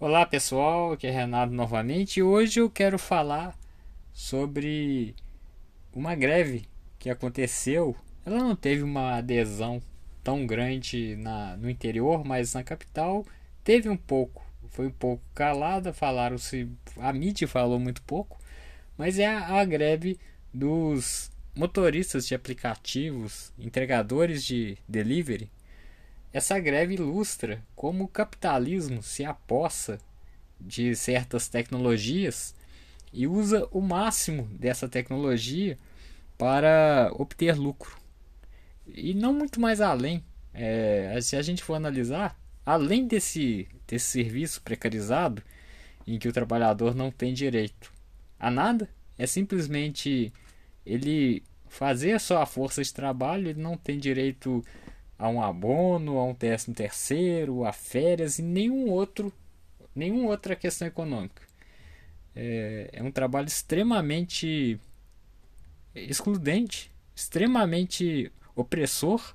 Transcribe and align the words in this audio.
Olá 0.00 0.26
pessoal, 0.26 0.92
aqui 0.92 1.06
é 1.06 1.10
Renato 1.10 1.52
novamente 1.52 2.16
e 2.18 2.22
hoje 2.22 2.58
eu 2.58 2.68
quero 2.68 2.98
falar 2.98 3.56
sobre 4.12 5.14
uma 5.92 6.16
greve 6.16 6.66
que 6.98 7.08
aconteceu. 7.08 7.94
Ela 8.26 8.38
não 8.38 8.56
teve 8.56 8.82
uma 8.82 9.18
adesão 9.18 9.80
tão 10.22 10.48
grande 10.48 11.14
na, 11.14 11.56
no 11.56 11.70
interior, 11.70 12.24
mas 12.24 12.54
na 12.54 12.64
capital 12.64 13.24
teve 13.62 13.88
um 13.88 13.96
pouco. 13.96 14.44
Foi 14.70 14.88
um 14.88 14.90
pouco 14.90 15.22
calada, 15.32 15.92
falaram-se. 15.92 16.68
A 16.98 17.12
mídia 17.12 17.46
falou 17.46 17.78
muito 17.78 18.02
pouco, 18.02 18.36
mas 18.98 19.20
é 19.20 19.26
a, 19.26 19.60
a 19.60 19.64
greve 19.64 20.18
dos 20.52 21.30
motoristas 21.54 22.26
de 22.26 22.34
aplicativos, 22.34 23.52
entregadores 23.56 24.44
de 24.44 24.76
delivery 24.88 25.48
essa 26.34 26.58
greve 26.58 26.94
ilustra 26.94 27.62
como 27.76 28.02
o 28.02 28.08
capitalismo 28.08 29.00
se 29.04 29.24
apossa 29.24 30.00
de 30.60 30.96
certas 30.96 31.46
tecnologias 31.46 32.56
e 33.12 33.24
usa 33.28 33.68
o 33.70 33.80
máximo 33.80 34.42
dessa 34.58 34.88
tecnologia 34.88 35.78
para 36.36 37.08
obter 37.14 37.54
lucro. 37.54 37.96
E 38.84 39.14
não 39.14 39.32
muito 39.32 39.60
mais 39.60 39.80
além. 39.80 40.24
É, 40.52 41.16
se 41.22 41.36
a 41.36 41.42
gente 41.42 41.62
for 41.62 41.74
analisar, 41.74 42.36
além 42.66 43.06
desse, 43.06 43.68
desse 43.86 44.06
serviço 44.06 44.60
precarizado, 44.60 45.40
em 46.04 46.18
que 46.18 46.26
o 46.26 46.32
trabalhador 46.32 46.96
não 46.96 47.12
tem 47.12 47.32
direito 47.32 47.92
a 48.40 48.50
nada, 48.50 48.88
é 49.16 49.24
simplesmente 49.24 50.32
ele 50.84 51.44
fazer 51.68 52.18
só 52.20 52.42
a 52.42 52.46
força 52.46 52.82
de 52.82 52.92
trabalho, 52.92 53.50
ele 53.50 53.62
não 53.62 53.76
tem 53.76 54.00
direito 54.00 54.64
a 55.18 55.28
um 55.28 55.42
abono, 55.42 56.18
a 56.18 56.24
um 56.24 56.34
décimo 56.34 56.74
terceiro, 56.74 57.64
a 57.64 57.72
férias 57.72 58.38
e 58.38 58.42
nenhum 58.42 58.90
outro, 58.90 59.32
nenhuma 59.94 60.30
outra 60.30 60.56
questão 60.56 60.88
econômica. 60.88 61.42
É, 62.34 62.90
é 62.92 63.02
um 63.02 63.10
trabalho 63.10 63.46
extremamente 63.46 64.78
excludente, 65.94 66.90
extremamente 67.14 68.30
opressor 68.56 69.34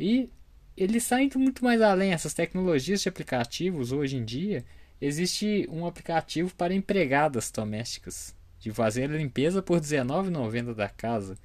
e 0.00 0.30
ele 0.76 0.98
está 0.98 1.22
indo 1.22 1.38
muito 1.38 1.62
mais 1.62 1.80
além. 1.82 2.12
Essas 2.12 2.32
tecnologias 2.32 3.02
de 3.02 3.08
aplicativos 3.08 3.92
hoje 3.92 4.16
em 4.16 4.24
dia 4.24 4.64
existe 5.00 5.66
um 5.70 5.86
aplicativo 5.86 6.54
para 6.54 6.74
empregadas 6.74 7.50
domésticas 7.50 8.34
de 8.58 8.70
fazer 8.70 9.10
a 9.10 9.16
limpeza 9.16 9.60
por 9.60 9.74
R$19,90 9.74 10.74
da 10.74 10.88
casa, 10.88 11.36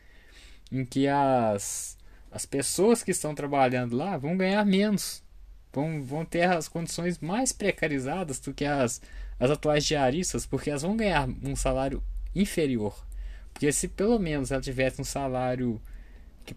em 0.72 0.86
que 0.86 1.08
as 1.08 1.97
as 2.31 2.45
pessoas 2.45 3.03
que 3.03 3.11
estão 3.11 3.33
trabalhando 3.33 3.95
lá 3.95 4.17
vão 4.17 4.38
ganhar 4.38 4.66
menos, 4.66 5.23
vão, 5.72 6.03
vão 6.03 6.25
ter 6.25 6.44
as 6.44 6.67
condições 6.67 7.20
mais 7.20 7.52
precarizadas 7.52 8.39
do 8.39 8.53
que 8.53 8.66
as, 8.66 9.02
as 9.39 9.50
atuais 9.52 9.86
diaristas, 9.86 10.45
porque 10.45 10.70
elas 10.70 10.81
vão 10.81 10.98
ganhar 10.98 11.28
um 11.44 11.55
salário 11.55 12.03
inferior. 12.36 13.05
Porque 13.53 13.72
se 13.72 13.88
pelo 13.88 14.20
menos 14.20 14.52
ela 14.52 14.61
tivesse 14.61 15.02
um 15.02 15.05
salário 15.05 15.81
que 16.45 16.53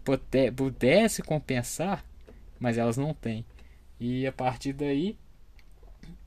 pudesse 0.55 1.21
compensar, 1.21 2.05
mas 2.59 2.77
elas 2.77 2.97
não 2.97 3.13
têm. 3.13 3.45
E 3.99 4.25
a 4.27 4.31
partir 4.31 4.73
daí, 4.73 5.17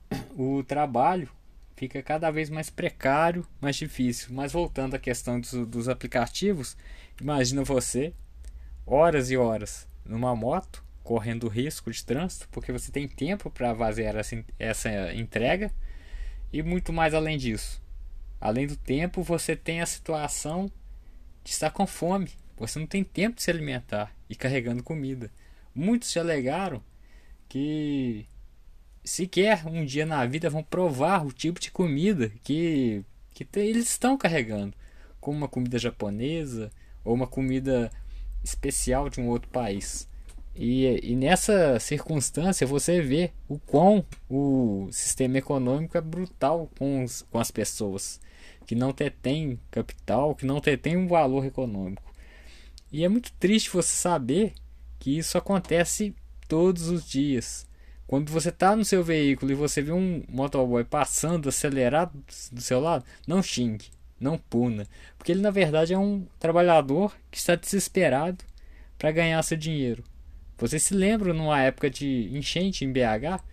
o 0.37 0.63
trabalho 0.63 1.29
fica 1.75 2.01
cada 2.01 2.31
vez 2.31 2.49
mais 2.49 2.69
precário, 2.69 3.45
mais 3.61 3.75
difícil. 3.75 4.29
Mas 4.33 4.51
voltando 4.51 4.95
à 4.95 4.99
questão 4.99 5.39
dos, 5.39 5.51
dos 5.51 5.89
aplicativos, 5.89 6.75
imagina 7.19 7.63
você 7.63 8.13
horas 8.85 9.31
e 9.31 9.37
horas 9.37 9.87
numa 10.05 10.35
moto, 10.35 10.83
correndo 11.03 11.47
risco 11.47 11.91
de 11.91 12.03
trânsito, 12.03 12.47
porque 12.51 12.71
você 12.71 12.91
tem 12.91 13.07
tempo 13.07 13.49
para 13.49 13.75
fazer 13.75 14.15
essa, 14.15 14.43
essa 14.57 15.13
entrega 15.13 15.71
e 16.51 16.63
muito 16.63 16.93
mais 16.93 17.13
além 17.13 17.37
disso. 17.37 17.81
Além 18.39 18.67
do 18.67 18.75
tempo, 18.75 19.23
você 19.23 19.55
tem 19.55 19.81
a 19.81 19.85
situação 19.85 20.71
de 21.43 21.51
estar 21.51 21.71
com 21.71 21.87
fome. 21.87 22.29
Você 22.57 22.79
não 22.79 22.87
tem 22.87 23.03
tempo 23.03 23.35
de 23.35 23.43
se 23.43 23.51
alimentar 23.51 24.15
e 24.29 24.35
carregando 24.35 24.83
comida. 24.83 25.31
Muitos 25.73 26.11
já 26.11 26.21
alegaram 26.21 26.81
que 27.49 28.25
sequer 29.03 29.65
um 29.67 29.85
dia 29.85 30.05
na 30.05 30.25
vida 30.25 30.49
vão 30.49 30.63
provar 30.63 31.25
o 31.25 31.31
tipo 31.31 31.59
de 31.59 31.69
comida 31.69 32.31
que, 32.43 33.03
que 33.31 33.47
eles 33.55 33.89
estão 33.89 34.17
carregando, 34.17 34.73
como 35.19 35.37
uma 35.37 35.47
comida 35.47 35.77
japonesa 35.77 36.71
ou 37.03 37.13
uma 37.13 37.27
comida 37.27 37.91
especial 38.45 39.09
de 39.09 39.19
um 39.19 39.27
outro 39.27 39.49
país. 39.49 40.07
E, 40.55 40.85
e 41.03 41.15
nessa 41.15 41.79
circunstância 41.79 42.65
você 42.65 43.01
vê 43.01 43.31
o 43.49 43.59
quão 43.59 44.05
o 44.29 44.87
sistema 44.91 45.37
econômico 45.37 45.97
é 45.97 46.01
brutal 46.01 46.69
com, 46.77 47.03
os, 47.03 47.23
com 47.23 47.39
as 47.39 47.51
pessoas 47.51 48.21
que 48.65 48.73
não 48.73 48.93
detêm 48.93 49.59
capital, 49.69 50.33
que 50.33 50.45
não 50.45 50.61
detêm 50.61 50.95
um 50.95 51.07
valor 51.07 51.45
econômico. 51.45 52.13
E 52.91 53.03
é 53.03 53.09
muito 53.09 53.33
triste 53.33 53.69
você 53.69 53.89
saber 53.89 54.53
que 54.97 55.17
isso 55.17 55.37
acontece 55.37 56.15
todos 56.47 56.87
os 56.87 57.05
dias. 57.05 57.67
Quando 58.07 58.31
você 58.31 58.49
está 58.49 58.75
no 58.75 58.85
seu 58.85 59.03
veículo 59.03 59.51
e 59.51 59.55
você 59.55 59.81
vê 59.81 59.91
um 59.91 60.23
motoboy 60.29 60.85
passando 60.85 61.49
acelerado 61.49 62.23
do 62.51 62.61
seu 62.61 62.79
lado, 62.79 63.03
não 63.27 63.43
xingue 63.43 63.89
não 64.19 64.37
puna, 64.37 64.87
porque 65.17 65.31
ele 65.31 65.41
na 65.41 65.51
verdade 65.51 65.93
é 65.93 65.97
um 65.97 66.25
trabalhador 66.39 67.15
que 67.29 67.37
está 67.37 67.55
desesperado 67.55 68.43
para 68.97 69.11
ganhar 69.11 69.41
seu 69.43 69.57
dinheiro. 69.57 70.03
Você 70.57 70.79
se 70.79 70.93
lembra 70.93 71.33
numa 71.33 71.61
época 71.61 71.89
de 71.89 72.29
enchente 72.33 72.85
em 72.85 72.91
BH, 72.91 73.43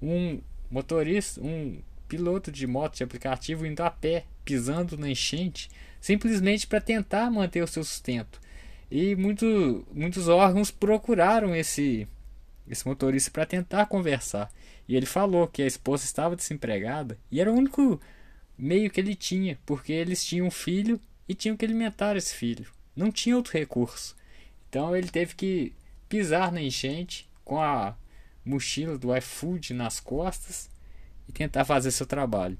um 0.00 0.40
motorista, 0.70 1.40
um 1.42 1.78
piloto 2.08 2.50
de 2.50 2.66
moto 2.66 2.96
de 2.96 3.04
aplicativo 3.04 3.66
indo 3.66 3.82
a 3.82 3.90
pé, 3.90 4.24
pisando 4.44 4.96
na 4.96 5.10
enchente, 5.10 5.68
simplesmente 6.00 6.66
para 6.66 6.80
tentar 6.80 7.30
manter 7.30 7.62
o 7.62 7.66
seu 7.66 7.84
sustento. 7.84 8.40
E 8.90 9.14
muito, 9.16 9.86
muitos 9.92 10.28
órgãos 10.28 10.70
procuraram 10.70 11.54
esse 11.54 12.06
esse 12.68 12.86
motorista 12.86 13.30
para 13.30 13.46
tentar 13.46 13.86
conversar. 13.86 14.50
E 14.88 14.96
ele 14.96 15.06
falou 15.06 15.46
que 15.46 15.62
a 15.62 15.66
esposa 15.66 16.04
estava 16.04 16.36
desempregada 16.36 17.16
e 17.30 17.40
era 17.40 17.50
o 17.50 17.54
único 17.54 18.00
meio 18.58 18.90
que 18.90 19.00
ele 19.00 19.14
tinha, 19.14 19.58
porque 19.66 19.92
eles 19.92 20.24
tinham 20.24 20.46
um 20.46 20.50
filho 20.50 21.00
e 21.28 21.34
tinham 21.34 21.56
que 21.56 21.64
alimentar 21.64 22.16
esse 22.16 22.34
filho. 22.34 22.66
Não 22.94 23.10
tinha 23.10 23.36
outro 23.36 23.52
recurso. 23.52 24.16
Então 24.68 24.96
ele 24.96 25.08
teve 25.08 25.34
que 25.34 25.72
pisar 26.08 26.52
na 26.52 26.62
enchente 26.62 27.28
com 27.44 27.60
a 27.60 27.96
mochila 28.44 28.96
do 28.96 29.14
iFood 29.16 29.74
nas 29.74 30.00
costas 30.00 30.70
e 31.28 31.32
tentar 31.32 31.64
fazer 31.64 31.90
seu 31.90 32.06
trabalho. 32.06 32.56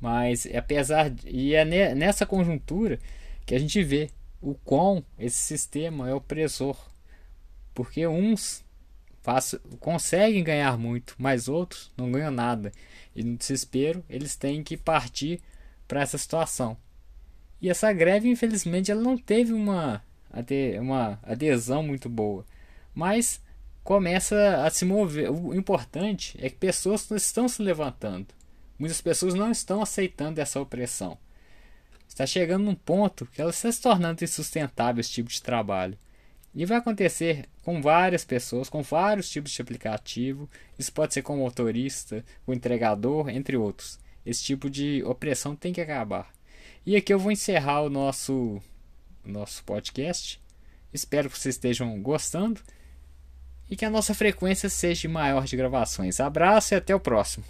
Mas 0.00 0.46
apesar 0.46 1.10
de, 1.10 1.28
e 1.28 1.54
é 1.54 1.64
nessa 1.94 2.26
conjuntura 2.26 2.98
que 3.46 3.54
a 3.54 3.58
gente 3.58 3.82
vê 3.82 4.10
o 4.40 4.54
quão 4.54 5.04
esse 5.18 5.36
sistema 5.36 6.08
é 6.08 6.14
opressor, 6.14 6.76
porque 7.72 8.06
uns 8.06 8.64
faz, 9.22 9.54
conseguem 9.80 10.44
ganhar 10.44 10.76
muito, 10.76 11.14
mas 11.16 11.48
outros 11.48 11.90
não 11.96 12.10
ganham 12.12 12.30
nada. 12.30 12.72
E 13.14 13.22
no 13.22 13.36
desespero, 13.36 14.04
eles 14.08 14.36
têm 14.36 14.62
que 14.62 14.76
partir 14.76 15.40
para 15.86 16.02
essa 16.02 16.18
situação. 16.18 16.76
E 17.60 17.70
essa 17.70 17.92
greve, 17.92 18.28
infelizmente, 18.28 18.90
ela 18.90 19.00
não 19.00 19.16
teve 19.16 19.52
uma, 19.52 20.02
uma 20.80 21.20
adesão 21.22 21.82
muito 21.82 22.08
boa. 22.08 22.44
Mas 22.92 23.40
começa 23.84 24.64
a 24.64 24.70
se 24.70 24.84
mover. 24.84 25.30
O 25.30 25.54
importante 25.54 26.36
é 26.40 26.50
que 26.50 26.56
pessoas 26.56 27.08
estão 27.12 27.48
se 27.48 27.62
levantando. 27.62 28.28
Muitas 28.78 29.00
pessoas 29.00 29.34
não 29.34 29.50
estão 29.50 29.80
aceitando 29.80 30.40
essa 30.40 30.60
opressão. 30.60 31.16
Está 32.08 32.26
chegando 32.26 32.64
num 32.64 32.74
ponto 32.74 33.26
que 33.26 33.40
ela 33.40 33.50
está 33.50 33.70
se 33.70 33.80
tornando 33.80 34.24
insustentável 34.24 35.00
esse 35.00 35.12
tipo 35.12 35.30
de 35.30 35.40
trabalho. 35.40 35.96
E 36.54 36.66
vai 36.66 36.78
acontecer 36.78 37.48
com 37.62 37.80
várias 37.80 38.24
pessoas, 38.24 38.68
com 38.68 38.82
vários 38.82 39.30
tipos 39.30 39.52
de 39.52 39.62
aplicativo. 39.62 40.48
Isso 40.78 40.92
pode 40.92 41.14
ser 41.14 41.22
com 41.22 41.34
o 41.34 41.38
motorista, 41.38 42.24
com 42.44 42.52
o 42.52 42.54
entregador, 42.54 43.30
entre 43.30 43.56
outros. 43.56 43.98
Esse 44.24 44.44
tipo 44.44 44.68
de 44.68 45.02
opressão 45.04 45.56
tem 45.56 45.72
que 45.72 45.80
acabar. 45.80 46.30
E 46.84 46.94
aqui 46.94 47.12
eu 47.12 47.18
vou 47.18 47.32
encerrar 47.32 47.82
o 47.82 47.90
nosso, 47.90 48.60
nosso 49.24 49.64
podcast. 49.64 50.40
Espero 50.92 51.30
que 51.30 51.38
vocês 51.38 51.54
estejam 51.54 52.00
gostando 52.02 52.60
e 53.70 53.76
que 53.76 53.84
a 53.84 53.90
nossa 53.90 54.14
frequência 54.14 54.68
seja 54.68 55.08
maior 55.08 55.44
de 55.44 55.56
gravações. 55.56 56.20
Abraço 56.20 56.74
e 56.74 56.76
até 56.76 56.94
o 56.94 57.00
próximo. 57.00 57.44